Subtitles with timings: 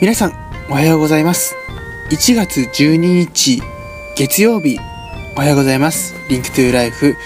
[0.00, 0.32] 皆さん、
[0.70, 1.54] おはようございます。
[2.08, 3.62] 1月12日、
[4.16, 4.78] 月曜日、
[5.36, 6.14] おはようございます。
[6.30, 7.16] リンクトゥーライフ、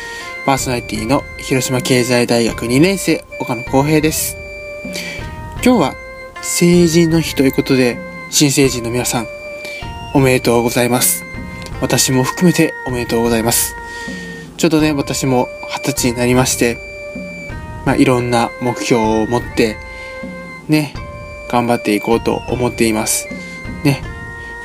[0.45, 4.37] パーソナリティの広島経済大学2年生、岡野光平です。
[5.65, 5.95] 今日は
[6.43, 7.97] 成人の日ということで、
[8.31, 9.29] 新成人の皆さん、
[10.13, 11.23] おめでとうございます。
[11.81, 13.77] 私も含めておめでとうございます。
[14.57, 16.77] ちょっとね、私も二十歳になりまして、
[17.87, 19.77] まあ、いろんな目標を持って、
[20.69, 20.93] ね、
[21.55, 23.29] 頑張っていこうと思っています。
[23.85, 24.03] ね、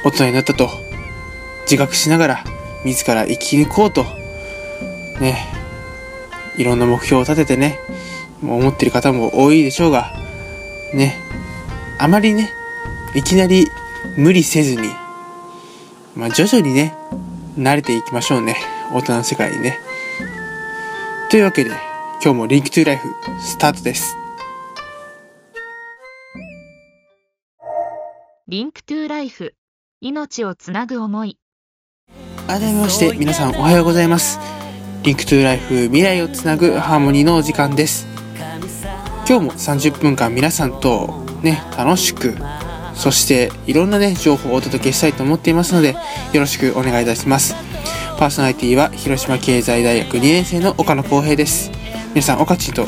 [0.03, 0.71] 大人になったと
[1.65, 2.43] 自覚しながら
[2.83, 4.05] 自ら生き抜こうと、
[5.21, 5.37] ね、
[6.57, 7.77] いろんな目標を立ててね、
[8.41, 10.11] 思ってる方も多いでしょうが、
[10.95, 11.15] ね、
[11.99, 12.49] あまりね、
[13.13, 13.67] いきなり
[14.17, 14.89] 無理せずに、
[16.15, 16.95] まあ徐々にね、
[17.55, 18.55] 慣れていきましょうね。
[18.91, 19.77] 大人の世界にね。
[21.29, 21.69] というわけで、
[22.23, 24.15] 今日も Link to Life スタートです。
[28.51, 29.53] Link to Life。
[30.01, 31.37] 命をつなぐ思い。
[32.47, 34.39] 改めまして皆さんおはようございます。
[35.03, 38.07] Link to Life 未来をつなぐハーモニーのお時間です。
[39.27, 42.33] 今日も30分間皆さんとね楽しく
[42.95, 45.95] そしていろんなね情報をお届けしたいと思っていますので
[46.33, 47.53] よろしくお願いいたします。
[48.17, 51.69] パーソナリティは広島経済大学2年生の岡野光平です。
[52.15, 52.87] 皆さん岡地と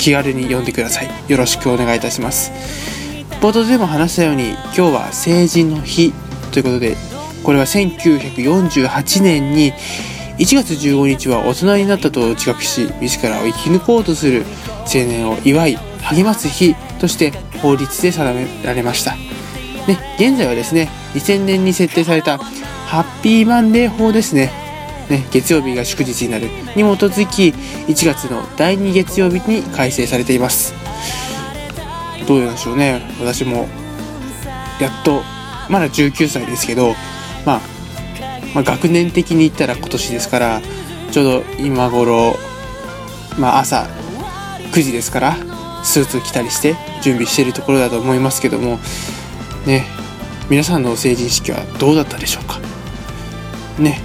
[0.00, 1.30] 気軽に呼んでください。
[1.30, 2.97] よろしくお願いいたします。
[3.40, 6.12] 冒頭でも話したように今日は成人の日
[6.52, 6.96] ということで
[7.44, 9.72] これは1948年に
[10.38, 14.44] 1月15日は大人になったと自覚し自らを生き抜こうとする
[14.86, 17.30] 青年を祝い励ます日として
[17.62, 24.50] 法律で定められました、ね、現在はですね2000年に設定されたハッピーマンデー法ですね。
[25.10, 27.48] ね、月曜日が祝日になるに基づき
[27.90, 30.87] 1月の第2月曜日に改正されています。
[32.28, 33.00] どうなんでしょうね。
[33.20, 33.66] 私も
[34.80, 35.22] やっと
[35.70, 36.94] まだ19歳ですけど、
[37.46, 37.60] まあ、
[38.54, 40.60] まあ学年的に言ったら今年ですから
[41.10, 42.34] ちょうど今頃、
[43.38, 43.88] まあ、朝
[44.72, 45.36] 9時ですから
[45.82, 48.78] スーツ着たりして準備してるところだと思いますけども
[49.66, 49.86] ね
[50.50, 52.60] 皆さんの成人式はどうだったでしょうか？
[53.78, 54.00] ね。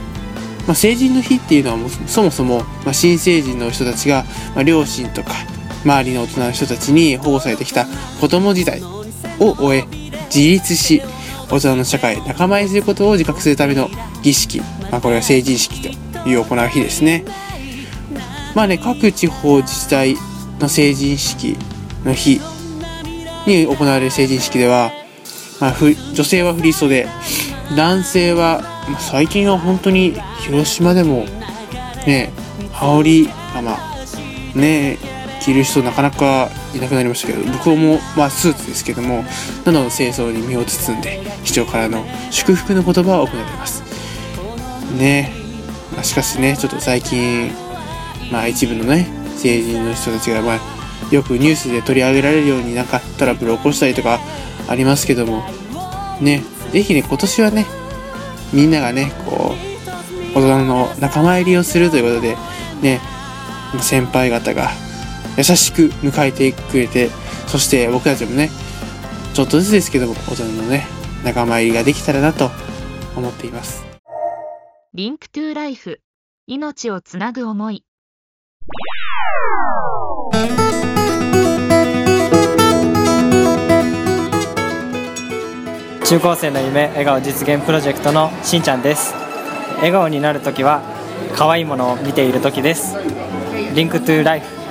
[0.65, 4.23] まあ、成人の日っていうのはもうそもそも、ま、新成人の人たちが、
[4.55, 5.33] ま、両親とか
[5.83, 7.85] 周りの大人の人たちに保護されてきた
[8.19, 8.81] 子供時代
[9.39, 9.85] を終え
[10.33, 11.01] 自立し
[11.49, 13.89] 大人の社会仲間入りすることを自覚するための
[14.21, 14.61] 儀式、
[14.91, 15.89] まあ、これは成人式と
[16.27, 17.25] いう行う日ですね。
[18.55, 20.15] まあね各地方自治体
[20.59, 21.57] の成人式
[22.03, 22.39] の日
[23.47, 24.91] に行われる成人式では、
[25.59, 25.73] まあ、
[26.13, 27.07] 女性は振り袖
[27.75, 31.25] 男性は、まあ、最近は本当に広島でも
[32.05, 32.31] ね
[32.71, 34.97] 羽織がまあね
[35.43, 39.25] 着る人なかなかいなくなりましたけど僕もまあスーツですけども
[39.65, 43.83] などの清掃に身を包んで市長からの祝福の言葉を行います。
[44.97, 45.31] ね。
[45.93, 47.51] まあ、しかしねちょっと最近
[48.31, 50.59] まあ一部のね成人の人たちがまあ
[51.13, 54.19] よくニュースで取り上げられるようになんかトラブルを起こしたりとか
[54.69, 55.43] ありますけども
[56.21, 56.41] ね。
[56.71, 57.65] 是非ね今年はね
[58.53, 59.53] みんながねこ
[60.33, 62.37] う大人の仲間入りをするということで
[62.81, 63.01] ね。
[63.81, 64.69] 先輩方が
[65.37, 67.09] 優しく迎えてくれて
[67.47, 68.49] そして僕たちもね
[69.33, 70.85] ちょっとずつですけども大人のね
[71.23, 72.51] 仲間入りができたらなと
[73.15, 73.83] 思っています。
[74.93, 76.01] Link to Life
[76.45, 77.83] 命をつなぐ思い。
[86.05, 89.15] 中高生の夢笑顔実現プロジェクトのしんちゃんです。
[89.77, 90.83] 笑顔になるときは
[91.35, 92.97] 可愛いものを見ているときです。
[93.73, 94.62] Link to Life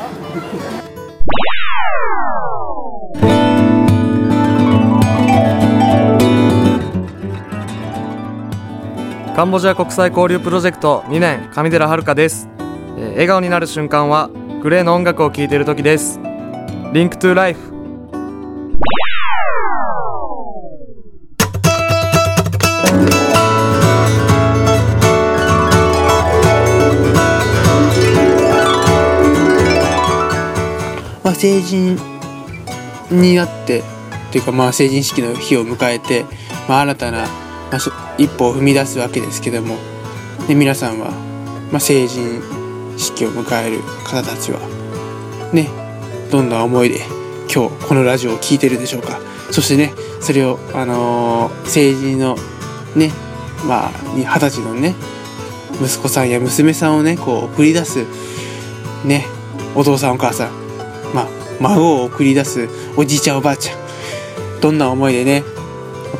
[9.35, 14.29] カンボジア国際交流プロジェクト2年上寺遥です、えー笑顔になる瞬間は
[14.63, 16.21] グレーの音楽を聴いている時です。
[16.93, 17.73] リンクトゥライフ。
[31.25, 31.99] まあ、成人
[33.11, 33.83] になって
[34.31, 36.25] というかまあ成人式の日を迎えて、
[36.69, 37.27] まあ、新たな、ま
[37.73, 37.79] あ、
[38.19, 39.77] 一歩を踏み出すわけですけども
[40.49, 41.11] で皆さんは、
[41.71, 42.43] まあ、成人
[42.99, 44.61] 式を迎える方たちは
[45.53, 45.69] ね
[46.31, 47.01] どんな思いで
[47.53, 49.21] 今日このラジオを聴いてるでしょうか。
[49.53, 52.37] そしてねそれを、あのー成人の
[52.97, 53.13] ね
[53.67, 54.95] まあ二十歳のね
[55.81, 58.07] 息子さんや娘さんをねこう送り出す
[59.05, 59.27] ね
[59.75, 60.63] お父さんお母さん
[61.15, 61.29] まあ、
[61.61, 65.45] 孫を送り出すおじいちゃんおばあちゃんどんな思いでね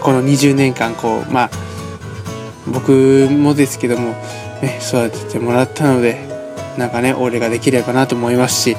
[0.03, 1.51] この20年間こうまあ
[2.67, 4.11] 僕もですけども、
[4.63, 6.29] ね、育ててもらったので
[6.79, 8.77] なんかね俺ができればなと思いますし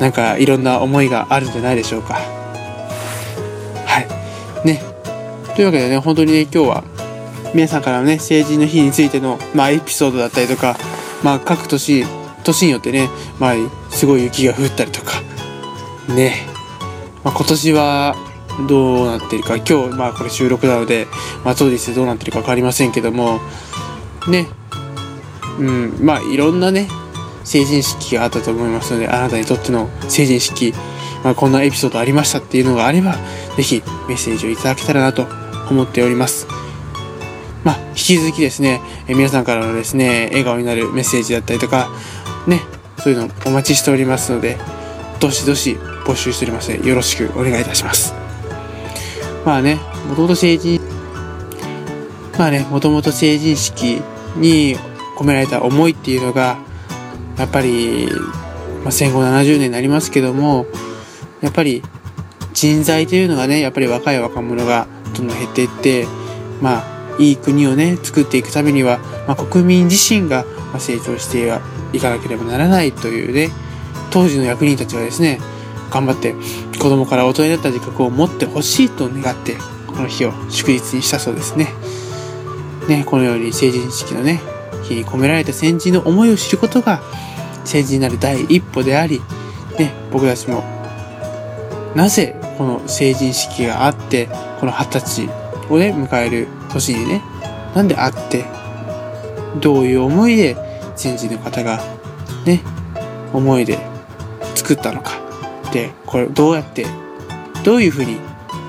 [0.00, 2.14] なんかいろんな思いがあるんじゃないでしょうか。
[3.84, 4.00] は
[4.64, 4.66] い。
[4.66, 4.80] ね。
[5.56, 6.84] というわけでね本当にね今日は
[7.54, 10.76] 皆さんからのね成人の日についての、まあ、エピソードだったりとか、
[11.24, 12.04] まあ、各年
[12.44, 13.54] 年によってね、まあ、
[13.90, 15.20] すごい雪が降ったりとか。
[16.08, 16.46] ね、
[17.24, 18.16] まあ、今年は
[18.66, 19.56] どうなってるか。
[19.56, 21.06] 今日まあこれ収録なので、
[21.44, 23.40] まあ、当日どうなってるか分かりませんけども。
[24.28, 24.48] ね。
[25.58, 25.98] うん。
[26.00, 26.88] まあいろんなね
[27.48, 30.74] 成人式があったと思いますのであなたにとっての成人式、
[31.24, 33.16] まあ、こんなエピソードありましたっていうのがあれば
[33.56, 35.26] 是非メッセージをいただけたらなと
[35.70, 36.46] 思っております。
[37.64, 41.90] まあ引き続きですねえ皆さんからのですね笑顔になるメッセージだったりとか
[42.46, 42.60] ね
[42.98, 44.58] そういうのお待ちしておりますので
[45.20, 48.27] どしどし募集しておりますのでよろしくお願いいたします。
[49.48, 50.78] まあねもともと成人
[52.38, 54.02] まあねもともと成人式
[54.36, 54.76] に
[55.16, 56.58] 込められた思いっていうのが
[57.38, 58.08] やっぱり、
[58.82, 60.66] まあ、戦後70年になりますけども
[61.40, 61.82] やっぱり
[62.52, 64.86] 人材というのがねやっぱり若い若者が
[65.16, 66.06] どんどん減っていって
[66.60, 70.44] まあいい国をね作っていくためには、まあ、国民自身が
[70.78, 71.58] 成長して
[71.94, 73.48] いかなければならないというね
[74.10, 75.40] 当時の役人たちはですね
[75.90, 76.34] 頑張って
[76.78, 81.66] 子供から大人になった自覚を持ってほしいと願ってこの日を祝日にしたそうですね。
[82.88, 84.40] ねこのように成人式のね
[84.84, 87.02] 日に込められた先人の思いを知ることが
[87.64, 89.20] 成人になる第一歩であり、
[89.78, 90.62] ね、僕たちも
[91.94, 94.28] なぜこの成人式があって
[94.60, 95.28] この二十歳
[95.68, 97.22] をね迎える年にね
[97.74, 98.44] なんであって
[99.60, 100.56] どういう思いで
[100.96, 101.82] 先人の方が
[102.46, 102.62] ね
[103.32, 103.78] 思いで
[104.54, 105.27] 作ったのか
[105.72, 106.86] でこれどうやって
[107.64, 108.16] どういうふうに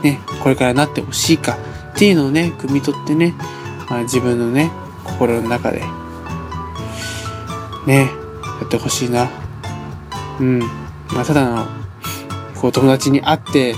[0.04, 1.58] ねこれからなってほしいか
[1.92, 3.34] っていうのをね汲み取ってね、
[3.90, 4.72] まあ、自分のね
[5.04, 5.82] 心の中で
[7.88, 8.10] ね
[8.62, 9.30] やってほしいな。
[10.40, 10.60] うん。
[10.60, 11.66] まあただの
[12.60, 13.76] こう友達に会って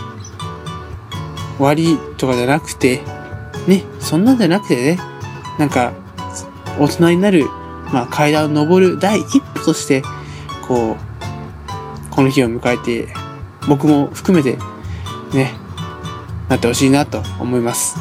[1.58, 3.02] 終わりとかじゃなくて
[3.68, 5.00] ねそんなんじゃなくてね
[5.60, 5.94] なんか
[6.80, 7.46] 大人になる、
[7.94, 10.02] まあ、階段を登る第一歩として
[10.68, 11.11] こう
[12.12, 13.12] この日を迎えて
[13.68, 14.58] 僕も含めて
[15.34, 15.54] ね
[16.50, 17.96] なってほしいなと思います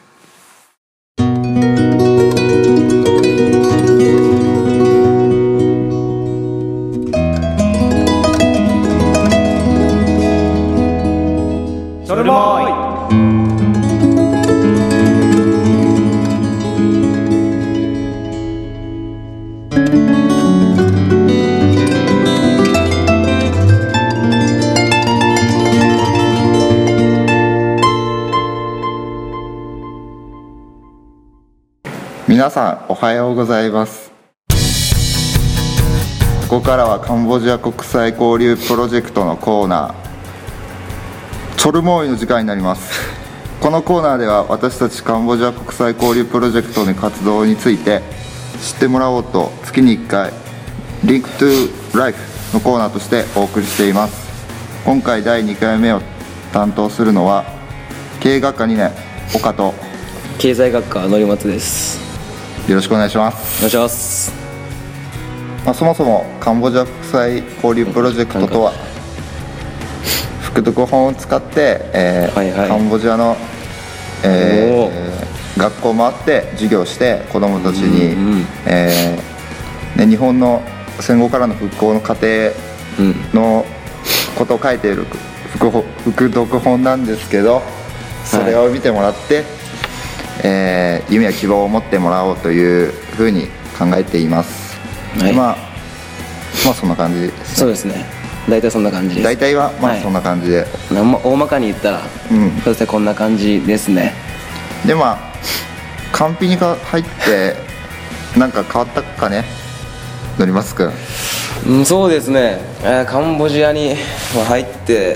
[32.50, 34.12] さんおはようございます。
[36.48, 42.92] ここからはカンボジア国際交流プロジェクトのコーナーチョルモーイの時間になります。
[43.60, 48.02] このコーナーでは私たちカンボジア国際交流プロジェクトの活動について
[48.62, 50.32] 知ってもらおうと月に1回
[51.02, 54.26] Link to Life のコーナーとしてお送りしています。
[54.84, 56.00] 今回第2回目を
[56.52, 57.44] 担当するのは
[58.20, 58.92] 経営学科2年
[59.34, 59.74] 岡と。
[60.38, 62.05] 経済学科のり松です。
[62.68, 63.58] よろしくお願いします。
[63.58, 64.32] お願いします。
[65.64, 68.72] まあ、そもそもカンボジア国際交流プロジェクトとは
[70.40, 72.68] 副読本を使って、えーはいはい。
[72.68, 73.36] カンボジアの、
[74.24, 80.60] えー学校回って授業して子どもたちに、うんうんえーね、日本の
[81.00, 82.26] 戦後からの復興の過程
[82.98, 83.14] うん。
[83.32, 83.64] の
[84.36, 85.06] ことを書いている
[85.54, 87.62] 副読本なんですけど
[88.26, 89.44] それを見てもらって、
[90.44, 93.46] えー夢や希望を持ってもらおうというふうに
[93.78, 94.76] 考えています、
[95.20, 95.32] はい。
[95.32, 95.56] まあ
[96.64, 98.04] まあそんな感じですそうですね。
[98.48, 99.24] 大体そんな感じです。
[99.24, 99.98] 大体はまはい。
[99.98, 102.50] あそんな感じで、まあ大まかに言ったら、うん。
[102.62, 104.14] そうですねこんな感じですね。
[104.86, 105.18] でまあ
[106.12, 107.54] カンピにか入って
[108.38, 109.44] なんか変わったかね？
[110.38, 110.92] のりますくん
[111.66, 113.94] うん、そうですね、えーカンボジアに
[114.34, 115.14] まあ入って、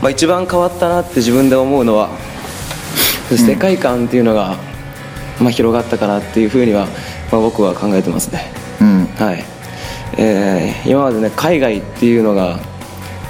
[0.00, 2.08] まあ、一番変わったなって自分で思うのは、
[3.38, 4.56] 世界観っていうのが、
[5.40, 6.86] まあ、広がったかなっていうふうには、
[7.30, 8.52] まあ、僕は考えてますね。
[8.80, 9.06] うん。
[9.16, 9.44] はい、
[10.18, 12.58] えー今までね海外っていうのが、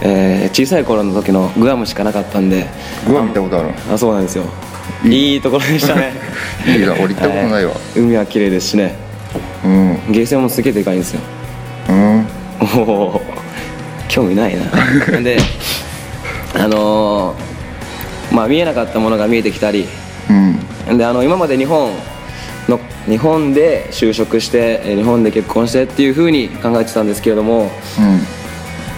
[0.03, 2.67] えー小さい頃の時のグアムしかなかったんで。
[3.07, 4.45] グアム行ったことあるあそうなんですよ。
[5.05, 5.41] いい。
[5.41, 6.13] ところでしたね。
[6.67, 7.73] いいな俺行ったことないわ。
[7.73, 8.95] は海は綺麗ですしね。
[9.65, 9.99] うん。
[10.11, 11.21] ゲーセンもすげえでかいんですよ。
[11.89, 12.27] うん。
[12.77, 13.23] おお
[14.09, 15.21] 興味ないな。
[15.21, 15.39] で
[16.55, 17.54] あのー
[18.35, 19.87] まあ見えなかったものが見えてきたり。
[20.89, 20.99] うん。
[20.99, 21.93] であの今まで日本
[22.69, 27.71] の日本で就職してえー日本で結婚してっていうふうに考えてたんですけれども、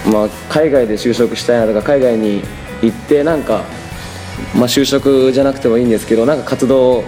[0.06, 0.12] うん。
[0.12, 2.42] まあ、海外で就職したいなとか海外に
[2.80, 3.64] 行ってなんか、
[4.54, 7.04] まあ、就職じゃなくてもいいんですけどなんか活動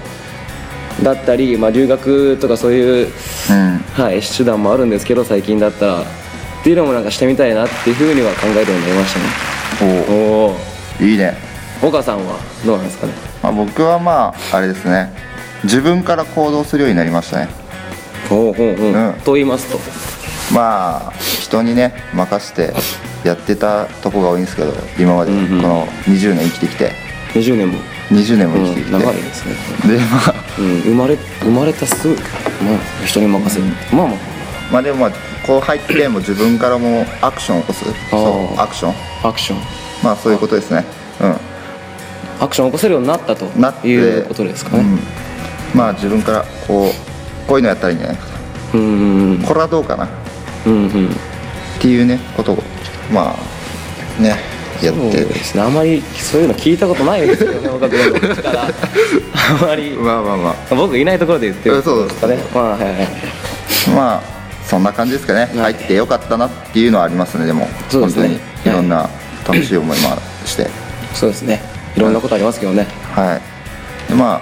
[1.02, 3.78] だったり、まあ、留学とかそういう、うん。
[3.94, 6.28] はい、手段もあるんですけど最近だったら。
[6.61, 9.14] っていうのもなんかしてみたいなっていうふうには考えるようになりまし
[9.78, 9.99] たね。
[10.11, 10.47] お
[11.00, 11.37] おいいね、
[11.82, 13.12] 岡さんはどうなんですかね？
[13.42, 15.12] まあ、僕はまああれですね。
[15.64, 17.49] 自分から行動するようになりましたね。
[18.28, 19.14] ほうほうほう、うん。
[19.25, 19.78] と言いますと？
[20.54, 22.73] まあ人にね任して
[23.25, 25.62] やってたとこが多いんですけど今までこうんうん。
[25.62, 26.92] の20年生きてきて。
[27.35, 27.78] 20年も、
[28.11, 29.54] 20年うん、も生きてきて、長いですね、
[29.99, 30.35] でまあ。
[30.58, 34.16] うん、生まれ生まれたすぐ、まあ、人に任せる、まあまあ。
[34.73, 35.11] まあでもまあ
[35.47, 37.85] こう入っても自分からもアクションを起こす。
[38.11, 38.18] そ
[38.56, 38.94] うアクション。
[39.28, 39.58] アクション。
[40.02, 40.87] まあそういうことですね。
[41.20, 41.37] うん
[42.40, 44.83] アクションを起こせるようになったとなっていうことですかね。
[44.83, 44.99] うん。
[45.78, 48.25] まあ自分からこうこういうのやったらいいんじゃないか
[48.75, 50.04] うんうんとこれはどうかな。
[50.04, 50.09] っ
[50.66, 51.11] うんうん。
[51.80, 52.62] ていうねことを
[53.12, 53.35] ま
[54.18, 54.37] あね
[54.83, 55.62] やっそうてですね。
[55.62, 57.99] あまりそういうの聞いたことないですよね岡君
[58.42, 58.68] からあ
[59.61, 59.92] まり。
[59.97, 62.92] まあまあま僕いないところで言ってるうんそうですかねまあはいはい
[63.88, 64.23] あまあ
[64.66, 65.47] そんな感じですかね。
[65.54, 67.66] 入ってよかったなっていうのはありますねでも。
[67.88, 68.28] そうですね。
[68.28, 68.75] 本当に。
[68.75, 68.76] い。
[68.76, 69.09] ろんな
[69.47, 70.09] 楽しい思いも
[70.45, 70.68] して。
[71.14, 71.62] そうですね
[71.99, 72.87] いろんなことありますけどね。
[73.12, 73.40] は
[74.07, 74.09] い。
[74.09, 74.40] でまあ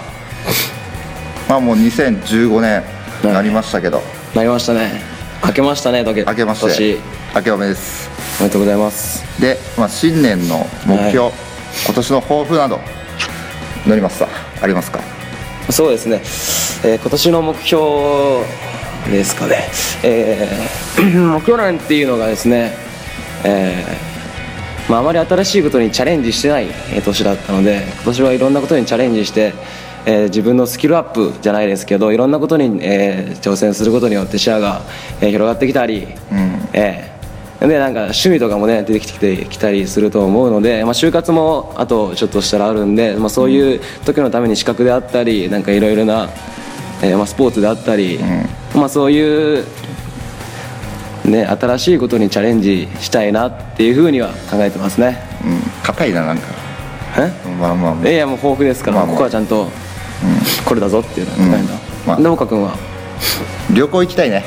[1.48, 2.84] まあもう2015年
[3.24, 4.02] になりましたけど。
[4.34, 5.00] なりましたね。
[5.42, 6.22] 明けましたね時。
[6.26, 6.66] 明けまして。
[6.66, 6.98] 年。
[7.34, 8.10] 明けおめです。
[8.40, 9.40] おめでとうございます。
[9.40, 11.32] で、まあ、新年の目標、はい。
[11.86, 12.78] 今年の抱負など
[13.86, 14.28] 乗りますか？
[14.60, 15.00] ありますか？
[15.70, 16.20] そうですね、
[16.84, 18.44] えー今年の目標
[19.10, 19.68] ですかね、
[20.02, 22.74] えーもう去年っていうのがですね、
[23.44, 24.15] えー
[24.88, 29.52] まあ、あまり新しいことにチャレンジしてないえー年だったので今年はいろんなことにチャレンジして、
[30.06, 34.82] えー自分のスキルアップじゃないですけどいろんなことに、えー挑戦することによって視野が、
[35.20, 36.68] えー広がってきたり、うん。
[36.72, 37.16] えー
[37.58, 46.28] でなんか趣味とかもね出てきてきたりすると思うので、まあ、就活もあとちょっとしたらあるんで、まあ、そういう時のために資格であったりなんかいろいろな、
[47.02, 48.20] えーまあ、スポーツであったり、
[48.74, 49.64] まあ、そういう、
[51.26, 55.18] ね、新しいことにチャレンジしたいなっていうふうには考えてますね。
[55.44, 55.60] うん。
[55.82, 56.46] 硬いななんか。
[57.18, 57.30] え？
[57.60, 57.94] まあまあ。
[57.94, 59.12] まあいやもう豊富ですから、まあまあ。
[59.12, 59.66] ここはちゃんと
[60.64, 61.72] これだぞっていうのは高いな、
[62.06, 62.22] まあ。
[62.22, 62.76] で岡君は？
[63.74, 64.44] 旅行行きたいね。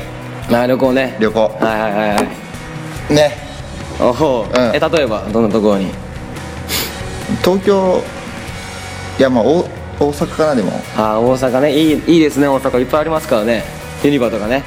[0.52, 1.18] あ旅行ね。
[1.20, 1.40] 旅行。
[1.40, 2.22] はいはいはいは
[3.12, 3.14] い。
[3.14, 3.32] ね。
[4.00, 4.76] おほう、うん。
[4.76, 5.88] え例えばどんなところに？
[7.44, 8.02] 東京
[9.20, 9.64] いやまあ大
[10.00, 10.72] 大阪かなでも。
[10.96, 11.78] あー大阪ね。
[11.78, 12.48] いいいいですね。
[12.48, 13.64] 大阪いっぱいありますからね。
[14.02, 14.64] ユニバとかね、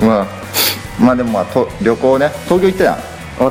[0.00, 0.39] まあ
[1.00, 2.28] まあでもまあと旅行ね。
[2.44, 2.94] 東京行ったやん。
[2.94, 2.98] あ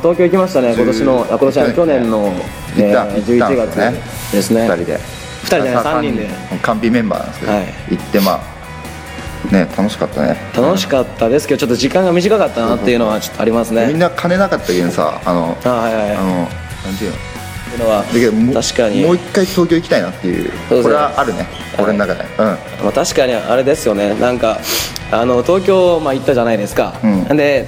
[0.00, 0.72] 東京行きましたね。
[0.74, 2.32] 今年のあ今年は去年の、
[2.78, 3.92] えー行ったん11ですね。
[4.30, 4.60] 月ですね。
[4.70, 4.98] 2人で。
[5.42, 6.28] 二人じゃないあ三人で。
[6.62, 7.64] 完備メンバーなんですけど、はい。
[7.90, 8.32] 行ってま
[9.50, 10.36] あね楽しかったね。
[10.54, 13.86] 楽しかったですけどちょっと時間が短かったなっていうのはちょっとありますね。
[13.88, 16.16] みんな金なかったけどさあのあはいはいはい。
[16.16, 16.48] あのなん
[16.98, 17.16] ていうの？
[17.70, 19.04] っていうのは確かに。
[19.04, 21.46] もう一回東京行きたいなっていうこれはあるね。
[21.78, 22.44] 俺の中で、うん。
[22.46, 22.56] ま
[22.88, 24.14] あ、確かにあれですよね。
[24.14, 24.58] なんか
[25.12, 27.36] あの東京、まあ、行ったじゃないですか、うん。
[27.36, 27.66] で、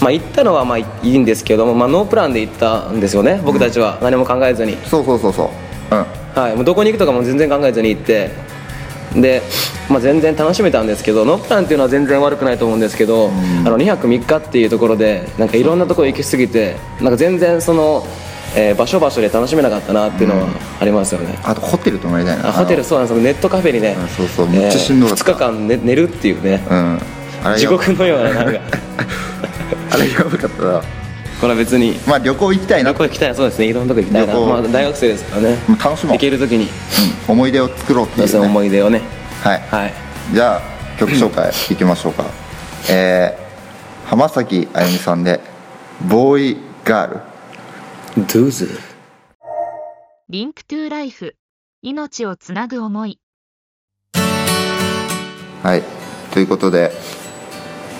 [0.00, 3.98] まあ、行ったのはまあいいんですけども、まあ、ノープランで行ったんですよね僕たちは。
[4.02, 5.50] 何も考えずに、そうそうそうそ
[5.90, 5.94] う。
[5.94, 6.06] うん。
[6.42, 8.30] はい、もうどこに行くとかも全然考えずに行って。
[9.14, 9.42] で、
[9.88, 13.30] まあ、全然楽しめたんですけどノープランっていうのは全然悪くないと思うんですけど、
[13.64, 18.06] あの2泊3日っていうところでなんかいろんなところ行き過ぎてなんか全然その、
[18.56, 20.48] えー場所場所で楽しめなかったなっていうのは
[20.80, 22.48] ありますよね、あとホテル泊まりたいな。
[22.48, 23.16] あホテルあそうなんです。
[23.18, 24.48] よネットカフェにねうんそうそう。
[24.48, 25.24] めっちゃしんどかった。
[25.24, 26.62] 2日間、ね、寝るっていうね。
[26.68, 27.56] のうん。
[27.56, 28.60] 地や獄のようななんか。
[29.92, 30.80] あれやばかったな。
[31.40, 31.98] これは別に。
[32.06, 32.92] まあ旅行行きたいな。
[32.92, 33.34] どこ行きたい。
[33.34, 33.66] そうですね。
[33.66, 34.46] いろんなとこ行きたいな、旅行。
[34.46, 35.58] まあ、大学生ですからね。
[35.68, 36.14] うん楽しもう。
[36.14, 36.64] 行ける時に。
[36.64, 36.68] うん。
[37.28, 38.46] 思い出を作ろうっていうね。
[38.46, 39.02] 思い出をね。
[39.42, 39.62] はい。
[39.70, 39.92] はい。
[40.32, 42.24] じゃあ曲紹介いきましょうか。
[42.88, 43.46] えー
[44.08, 45.40] 浜崎あゆみさんで
[45.74, 48.68] 「Boys & Girls」
[50.30, 51.36] Link to Life
[51.82, 53.20] 命をつなぐ思い。
[54.14, 55.82] はい。
[56.32, 56.92] ということで、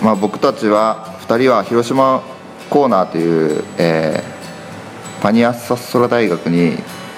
[0.03, 2.23] まあ、僕たちは2人は広島
[2.71, 4.37] コーナーという、えー
[5.21, 6.77] パニアッサストラ大学に、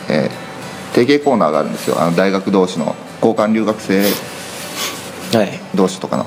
[0.10, 0.50] えー
[0.94, 2.01] 提携コーナーがあるんですよ。
[2.01, 5.60] あの大学同士の交換留学生はい。
[5.74, 6.25] 同士とかの。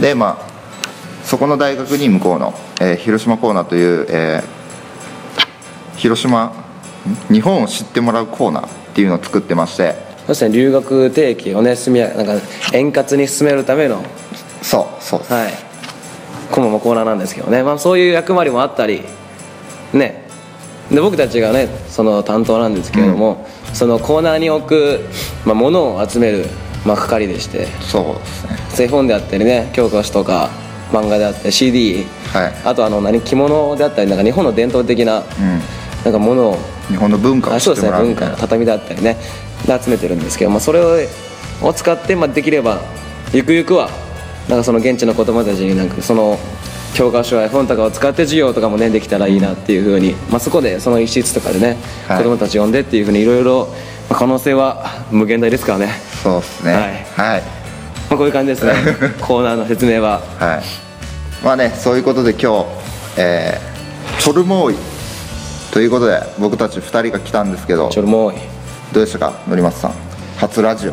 [0.00, 4.53] でまあそこの大学に向こうの、えー広島コーナーという、えー
[6.04, 6.52] 広島ん
[7.32, 9.94] 日本を知ってもらうコーナーっていうのを作ってまして。
[10.18, 10.54] そうですね。
[10.54, 12.34] 留学提携をね進みやなんか
[12.74, 14.04] 円滑に進めるための
[14.60, 15.20] そうそう。
[15.20, 15.52] はい。
[16.50, 19.00] コマもコーナーなんですけどね、まあ、そういう役割もあったり
[19.94, 20.28] ね。
[20.90, 25.00] で僕たちがねその担当なんですけれども、そのコーナーに置く、
[25.46, 26.44] まあ、物を集める、
[26.84, 27.64] まあ、係でして。
[27.80, 28.56] そうですね。
[28.68, 30.50] 製本であったりね教科書とか
[30.92, 32.52] 漫画であったり CD、はい。
[32.62, 35.24] あとあの何着物であったりなんか日本の伝統的なうん
[36.04, 36.58] なんかものを
[36.88, 39.16] 日本の文化をそうですね文化畳であったりね
[39.66, 40.98] で集めてるんですけど、まあ、それを
[41.62, 42.80] を使って、まあ、できれば
[43.32, 43.88] ゆくゆくは
[44.48, 46.38] なんかその現地の子供たちになんかその
[46.94, 52.18] 教科書や本とかを使って授業とかもねできたらいいなっていうふうに、まあ、そこでその一室とかでね、はい。
[52.18, 53.66] 子供たち呼んでっていうふうにいろいろ
[54.10, 55.88] まあ可能性は無限大ですからね、
[56.22, 56.72] そうですね。
[56.72, 56.82] はい。
[56.82, 57.40] はい。
[57.40, 58.74] まあ、こういう感じですね。
[59.20, 60.20] コーナーの説明は。
[60.38, 60.62] はい。
[61.44, 62.84] まあねそういうことで今日
[63.16, 64.93] えー、チョルモーイ
[65.74, 68.32] ということで僕たち2人が来たんですけどちょっともう
[68.92, 69.34] どうでしたか？
[69.48, 69.92] のりまさん。
[70.38, 70.92] 初ラジオ。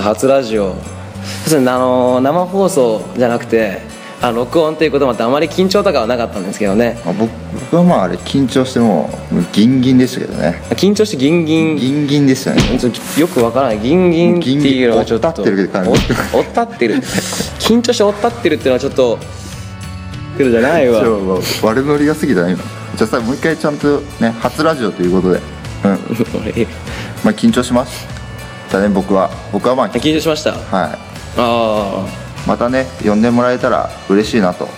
[0.00, 0.70] 初ラジオ。
[0.70, 3.82] そうですねあの生放送じゃなくて
[4.22, 6.98] あ録音っていうこともあってあまり緊張とかはなかったんですけどね。
[7.04, 10.62] まあ僕僕はまああれ緊張してもうギンギンでしたけどね。
[10.70, 11.76] 緊張してギンギン。
[11.76, 12.62] ギンギンでしたね。
[12.78, 13.78] ちょっとよくわからない。
[13.80, 15.44] ギンギンっていうのがちょっと。
[15.44, 16.34] ギンギンおったってる感じ。
[16.34, 16.94] おおったってる。
[16.94, 19.18] 緊張しておったってるっていうのはちょっと
[20.38, 21.02] くるじゃないわ。
[21.62, 25.40] 悪ノリが過ぎたな今じゃあさもう一回ちゃんとね初ラジオということで。
[25.84, 25.98] うん。
[26.40, 26.66] 俺
[27.24, 28.06] まあ緊張しまし
[28.70, 29.30] たね僕は。
[29.52, 30.54] 僕はまあ緊張しました？
[30.54, 30.98] あはい。
[31.36, 32.06] あ
[32.46, 34.68] またね呼んでもらえたら嬉しいなと。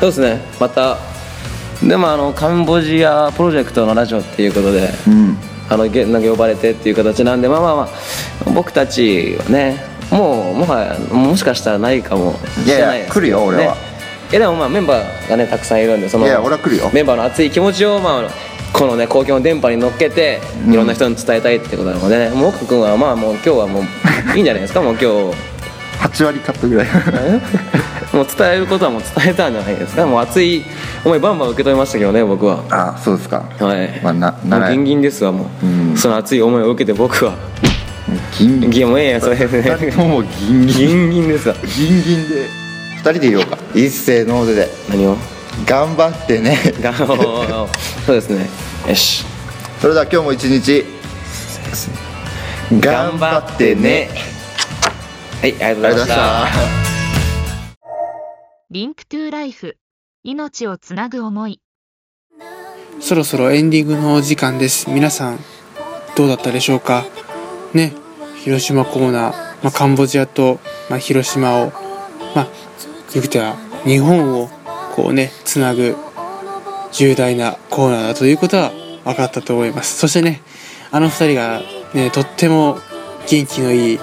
[0.00, 0.40] そうですね。
[0.60, 0.98] また。
[1.82, 5.36] でもあのカンボジアプロジェクトのラジオっていうことでうん。
[5.70, 7.88] あのげなんか呼ばれてっていう形なんでまあまあまあ
[8.54, 13.74] 僕たちはねもうもはやもしかしたらないかもしれないですいやいや来るよ俺は。
[13.74, 13.91] ね
[14.32, 16.90] いやでもまあメンバーがねたくさんいるんでそのいや俺は来るよ。
[16.92, 18.30] メンバーの熱い気持ちをまあ
[18.72, 20.72] このね公共の電波に乗っけてうん。
[20.72, 23.82] いろんな人に伝えたいってことなのでね、もう奥君はまあもう今日はもう
[24.34, 24.80] いいんじゃないですか？
[24.80, 25.06] もう今日。
[26.02, 26.86] 8割カットぐらい。
[28.12, 30.06] もう伝えることはもう伝えたんじゃないですか？
[30.06, 30.64] もう熱い
[31.04, 32.60] 思いバンバン受け止めましたけどね僕は。
[32.70, 33.44] あそうですか。
[33.60, 35.96] はい、まあなもうギンギンですわもう、うん。
[35.96, 37.34] その熱い思いを受けて僕は。
[38.38, 38.88] ギンギン。
[38.88, 40.88] もうええやんそれ2人ともギンギン。
[40.88, 41.54] ギンギンですわ。
[41.62, 42.46] ギンギンで。
[42.96, 44.68] 2人で言おうか一斉の腕で。
[44.88, 45.16] 何を？
[45.66, 46.58] 頑張ってね。
[46.80, 47.66] が そ
[48.12, 48.48] うですね。
[48.88, 49.24] よし。
[49.80, 50.84] それでは今日も一日。
[52.80, 54.10] 頑張ってね。
[55.40, 56.56] はいありがとうございましありがとうございました。
[56.56, 56.82] た
[58.70, 59.76] リンクトゥライフ。
[60.24, 61.60] 命をつなぐ思い。
[63.00, 64.88] そろそろエンディングのお時間です。
[64.88, 65.40] 皆さん、
[66.16, 67.04] どうだったでしょうか？
[67.74, 67.92] ね、
[68.44, 71.72] 広島コーナー、まあ、カンボジアと、まあ、広島を、
[72.36, 72.46] まあ、
[73.14, 74.48] ゆくては日本を
[74.94, 75.96] こうね、つなぐ
[76.92, 78.72] 重大なコーナーだということは
[79.04, 79.98] 分かったと思います。
[79.98, 80.42] そしてね、
[80.90, 81.62] あの二人が
[81.94, 82.78] ね、とっても
[83.28, 83.98] 元気のいい、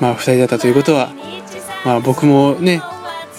[0.00, 1.12] まあ、二人だったということは、
[1.84, 2.82] まあ、僕もね、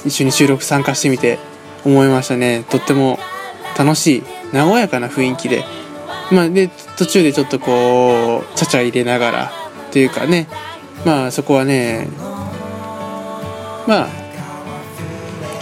[0.05, 1.39] 一緒に収録参加してみて
[1.85, 2.63] 思いましたね。
[2.69, 3.19] とっても
[3.77, 5.63] 楽しい和やかな雰囲気で,、
[6.31, 9.51] まあ、で途中でちょっとこうちゃちゃ入れながら
[9.91, 10.47] というかね
[11.05, 12.07] まあそこはね
[13.87, 14.07] まあ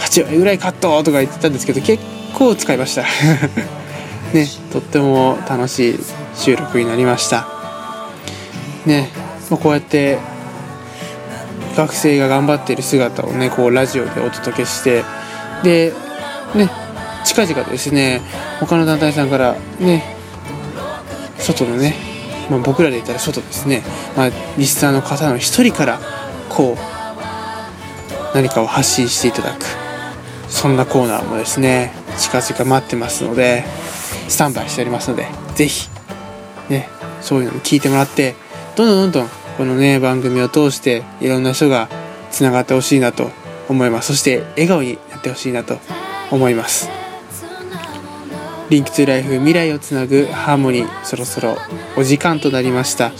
[0.00, 2.02] 8割ぐらいカットとか言ってたんですけど結
[2.34, 3.02] 構使いました。
[4.32, 5.98] ねとっても楽しい
[6.36, 7.46] 収録になりました。
[8.86, 9.10] ね、
[9.50, 10.18] ま、こうやって
[11.76, 15.04] 学生が頑張っている姿をねこうラジオでお届けして
[15.62, 15.92] で
[16.54, 16.70] ね
[17.24, 18.20] 近々ですね
[18.60, 20.16] 他の団体さんからね
[21.38, 21.94] 外のね、
[22.50, 23.82] まあ、僕らで言ったら外ですね、
[24.16, 26.00] まあ、リスナーの方の一人から
[26.48, 29.87] こう何かを発信していただく。
[30.48, 33.64] そんなコーナーもですね近々待ってますので
[34.28, 35.88] スタンバイしておりますのでぜひ
[36.68, 36.88] ね
[37.20, 38.34] そういうのも聞いてもらって
[38.76, 41.88] どんどんどんどんこのね番組を通していろんな人が
[42.30, 43.30] つながってほしいなと
[43.68, 44.08] 思います。
[44.08, 45.78] そして笑顔になってほしいなと
[46.30, 46.88] 思います。
[48.70, 51.56] Link to Life 未来をつなぐハーモニーそろそろ
[51.96, 53.12] お時間となりました。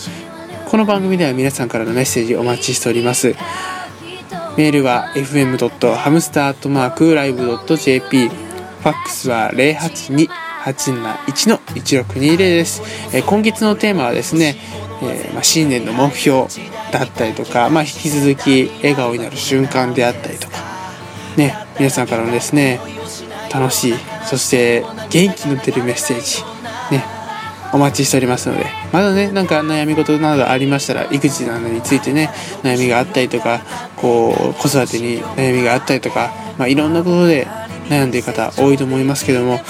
[0.66, 3.34] この番組では皆さんからのメッセージお待ちしております。
[4.58, 5.56] メールは fm.
[5.56, 12.82] hamster.live.jp ファックスは082-871-1620です、
[13.14, 14.56] えー今月のテーマはですね、
[15.00, 16.48] えーまあ、新年の目標
[16.90, 20.56] だったりとか、まあ、引き続き笑顔になる瞬間であったりとか。
[21.36, 22.80] ね皆さんからのですね
[23.54, 23.94] 楽しい
[24.28, 26.42] そして元気の出るメッセージ。
[27.72, 32.30] お待ちしておりますのでまだねなんか悩み事などありましたら育児などについてね
[32.62, 33.60] 悩みがあったりとか
[33.96, 37.46] こう子育てに悩みがあったりとか、まあ、いろんなことで
[37.88, 39.60] 悩んでいる方多いと思いますけども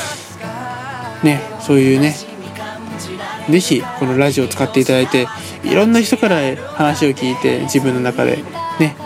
[1.25, 2.15] ねそういうね
[3.51, 5.27] ぜひこのラジオを使っていただいて
[5.65, 8.37] いろんな人から話を聞いて自分の中で
[8.79, 8.97] ね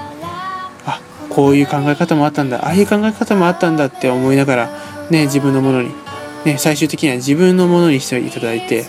[0.85, 1.01] あ
[1.31, 4.71] こういう考え方もあったんだああいう考え方もあったんだって思いながら
[5.11, 6.02] ね自分のものに
[6.45, 8.87] ね最終的には自分のものにしていただいて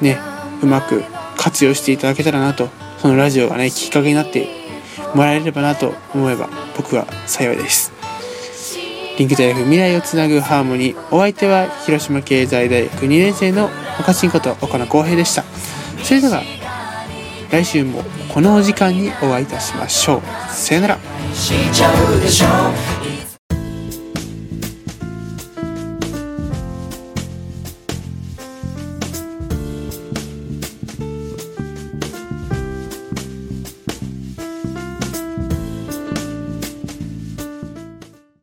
[0.00, 0.18] ね
[0.62, 1.02] うまく
[1.36, 4.48] 活用していただけたらなとそのラジオがねきっかけになって
[5.14, 7.92] もらえればなと思えば僕は幸いです。
[9.18, 15.42] リンク大学未来をつなぐハーモニーお相手は広島経済大学2年生の岡新こと岡野光平でした。
[16.02, 16.42] それでは
[17.50, 20.22] 来週もこのお時間にお会いいたしましょう。
[20.52, 20.98] さよなら。